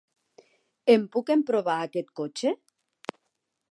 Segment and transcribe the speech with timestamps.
[0.93, 2.59] Em puc emprovar aquest cotxe?